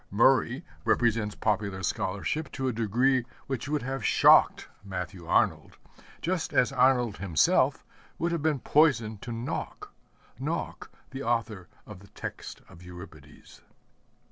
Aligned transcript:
Murray 0.09 0.65
represents 0.83 1.35
popular 1.35 1.83
scholarship 1.83 2.51
to 2.53 2.67
a 2.67 2.73
degree 2.73 3.23
which 3.45 3.69
would 3.69 3.83
have 3.83 4.03
shocked 4.03 4.67
Matthew 4.83 5.27
Arnold, 5.27 5.77
just 6.23 6.53
as 6.55 6.71
Arnold 6.71 7.17
himself 7.17 7.85
would 8.17 8.31
have 8.31 8.41
been 8.41 8.57
poison 8.61 9.19
to 9.19 9.29
Nauck 9.31 9.89
Nauck 10.39 10.89
the 11.11 11.21
author 11.21 11.67
of 11.85 11.99
the 11.99 12.07
text 12.07 12.63
of 12.67 12.81
Euripides. 12.81 13.61